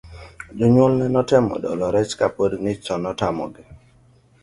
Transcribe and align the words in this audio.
Jounyuolne 0.59 1.05
notemo 1.15 1.53
dolo 1.63 1.85
rech 1.95 2.13
kapod 2.19 2.51
ng'ich 2.61 2.81
to 2.85 2.93
ne 2.97 3.07
otamogi. 3.13 3.63